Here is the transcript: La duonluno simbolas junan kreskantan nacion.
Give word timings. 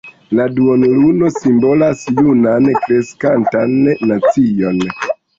La 0.37 0.45
duonluno 0.59 1.27
simbolas 1.33 1.99
junan 2.19 2.69
kreskantan 2.85 3.75
nacion. 4.13 4.81